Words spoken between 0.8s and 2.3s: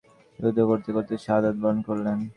করতে শাহাদাত বরণ করলেন।